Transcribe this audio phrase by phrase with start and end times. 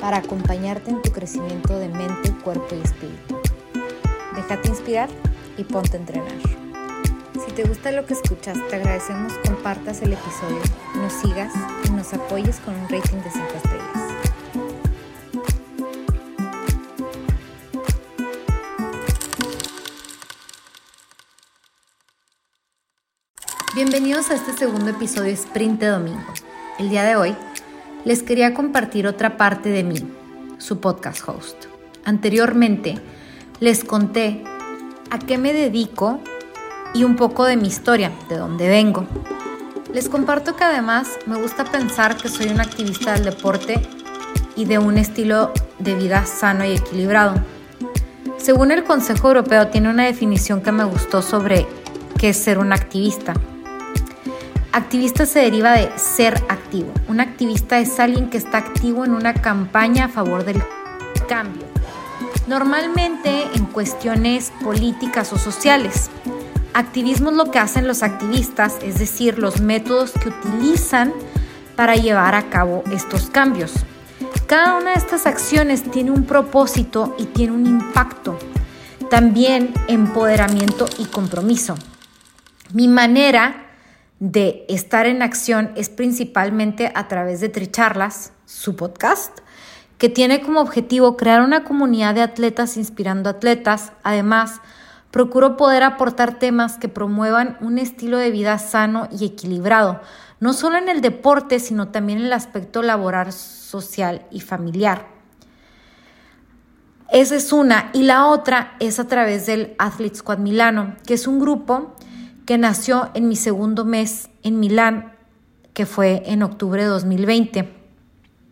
[0.00, 3.40] para acompañarte en tu crecimiento de mente, cuerpo y espíritu.
[4.34, 5.08] Déjate inspirar
[5.56, 6.32] y ponte a entrenar.
[7.44, 10.60] Si te gusta lo que escuchas, te agradecemos compartas el episodio,
[10.96, 11.52] nos sigas
[11.84, 14.10] y nos apoyes con un rating de 5 estrellas.
[23.74, 26.20] Bienvenidos a este segundo episodio Sprint de Domingo.
[26.78, 27.36] El día de hoy
[28.04, 29.96] les quería compartir otra parte de mí,
[30.58, 31.66] su podcast host.
[32.04, 32.96] Anteriormente
[33.60, 34.42] les conté
[35.10, 36.20] a qué me dedico
[36.94, 39.06] y un poco de mi historia, de dónde vengo.
[39.92, 43.80] Les comparto que además me gusta pensar que soy una activista del deporte
[44.56, 47.34] y de un estilo de vida sano y equilibrado.
[48.38, 51.66] Según el Consejo Europeo tiene una definición que me gustó sobre
[52.18, 53.34] qué es ser un activista.
[54.72, 56.92] Activista se deriva de ser activo.
[57.08, 60.62] Un activista es alguien que está activo en una campaña a favor del
[61.28, 61.64] cambio.
[62.46, 66.08] Normalmente en cuestiones políticas o sociales.
[66.72, 71.12] Activismo es lo que hacen los activistas, es decir, los métodos que utilizan
[71.74, 73.72] para llevar a cabo estos cambios.
[74.46, 78.38] Cada una de estas acciones tiene un propósito y tiene un impacto.
[79.10, 81.74] También empoderamiento y compromiso.
[82.72, 83.69] Mi manera
[84.20, 89.38] de estar en acción es principalmente a través de Tricharlas, su podcast,
[89.96, 93.92] que tiene como objetivo crear una comunidad de atletas inspirando atletas.
[94.02, 94.60] Además,
[95.10, 100.00] procuro poder aportar temas que promuevan un estilo de vida sano y equilibrado,
[100.38, 105.06] no solo en el deporte, sino también en el aspecto laboral, social y familiar.
[107.10, 107.90] Esa es una.
[107.92, 111.96] Y la otra es a través del Athlete Squad Milano, que es un grupo
[112.50, 115.12] que nació en mi segundo mes en Milán,
[115.72, 117.72] que fue en octubre de 2020.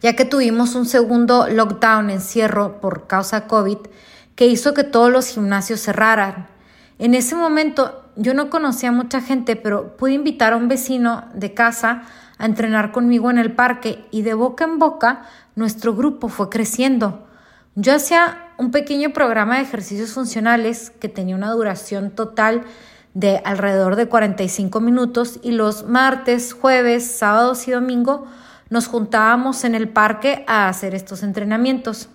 [0.00, 3.78] Ya que tuvimos un segundo lockdown, encierro por causa COVID,
[4.36, 6.46] que hizo que todos los gimnasios cerraran.
[7.00, 11.52] En ese momento yo no conocía mucha gente, pero pude invitar a un vecino de
[11.52, 12.04] casa
[12.38, 15.22] a entrenar conmigo en el parque y de boca en boca
[15.56, 17.26] nuestro grupo fue creciendo.
[17.74, 22.66] Yo hacía un pequeño programa de ejercicios funcionales que tenía una duración total
[23.14, 28.26] de alrededor de 45 minutos y los martes, jueves, sábados y domingo
[28.68, 32.08] nos juntábamos en el parque a hacer estos entrenamientos.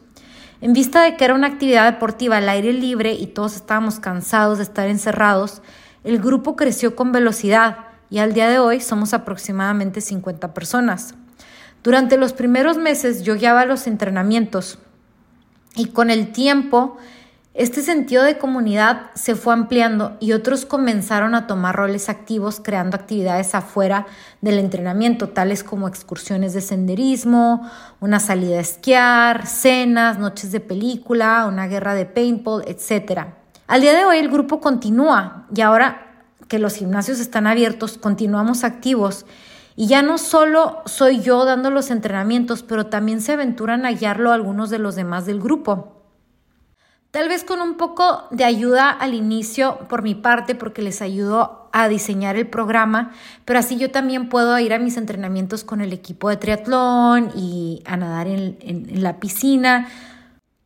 [0.61, 4.57] En vista de que era una actividad deportiva al aire libre y todos estábamos cansados
[4.57, 5.61] de estar encerrados,
[6.05, 7.79] el grupo creció con velocidad
[8.09, 11.13] y al día de hoy somos aproximadamente 50 personas.
[11.83, 14.79] Durante los primeros meses yo guiaba los entrenamientos
[15.75, 16.97] y con el tiempo
[17.57, 22.97] este sentido de comunidad se fue ampliando y otros comenzaron a tomar roles activos creando
[22.97, 24.07] actividades afuera
[24.41, 27.65] del entrenamiento, tales como excursiones de senderismo,
[28.01, 33.27] una salida a esquiar, cenas, noches de película, una guerra de paintball, etc.
[33.67, 38.65] Al día de hoy el grupo continúa y ahora que los gimnasios están abiertos, continuamos
[38.65, 39.25] activos.
[39.77, 44.33] Y ya no solo soy yo dando los entrenamientos, pero también se aventuran a guiarlo
[44.33, 46.04] algunos de los demás del grupo.
[47.15, 51.69] Tal vez con un poco de ayuda al inicio por mi parte, porque les ayudo
[51.71, 53.13] a diseñar el programa,
[53.45, 57.81] pero así yo también puedo ir a mis entrenamientos con el equipo de triatlón y
[57.85, 59.87] a nadar en, en la piscina,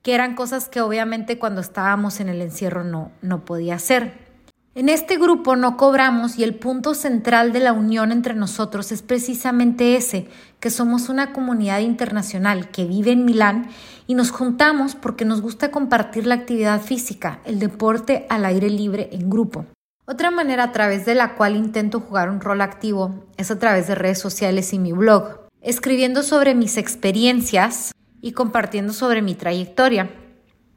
[0.02, 4.28] que eran cosas que obviamente cuando estábamos en el encierro no, no podía hacer.
[4.75, 9.02] En este grupo no cobramos y el punto central de la unión entre nosotros es
[9.02, 10.28] precisamente ese,
[10.59, 13.69] que somos una comunidad internacional que vive en Milán
[14.06, 19.10] y nos juntamos porque nos gusta compartir la actividad física, el deporte al aire libre
[19.12, 19.66] en grupo.
[20.06, 23.88] Otra manera a través de la cual intento jugar un rol activo es a través
[23.88, 30.12] de redes sociales y mi blog, escribiendo sobre mis experiencias y compartiendo sobre mi trayectoria.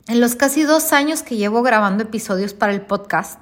[0.09, 3.39] En los casi dos años que llevo grabando episodios para el podcast,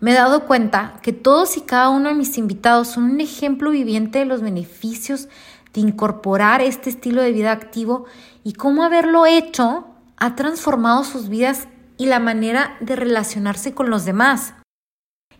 [0.00, 3.70] me he dado cuenta que todos y cada uno de mis invitados son un ejemplo
[3.70, 5.28] viviente de los beneficios
[5.74, 8.06] de incorporar este estilo de vida activo
[8.42, 9.86] y cómo haberlo hecho
[10.16, 14.54] ha transformado sus vidas y la manera de relacionarse con los demás.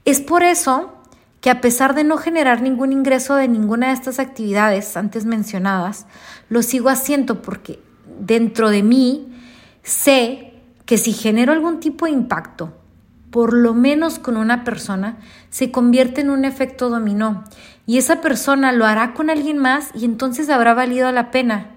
[0.04, 0.92] Es por eso
[1.40, 6.06] que a pesar de no generar ningún ingreso de ninguna de estas actividades antes mencionadas,
[6.50, 7.82] lo sigo haciendo porque
[8.20, 9.34] dentro de mí
[9.82, 10.52] sé
[10.84, 12.74] que si genero algún tipo de impacto,
[13.30, 15.18] por lo menos con una persona,
[15.50, 17.44] se convierte en un efecto dominó
[17.86, 21.70] y esa persona lo hará con alguien más y entonces habrá valido la pena.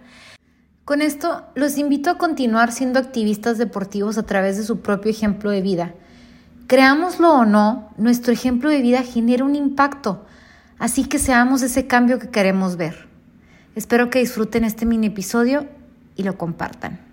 [0.85, 5.49] Con esto los invito a continuar siendo activistas deportivos a través de su propio ejemplo
[5.49, 5.93] de vida.
[6.67, 10.25] Creámoslo o no, nuestro ejemplo de vida genera un impacto,
[10.79, 13.07] así que seamos ese cambio que queremos ver.
[13.75, 15.67] Espero que disfruten este mini episodio
[16.15, 17.12] y lo compartan.